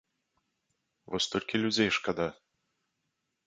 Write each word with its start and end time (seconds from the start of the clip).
Вось 1.11 1.29
толькі 1.35 1.61
людзей 1.67 1.89
шкада. 2.01 2.27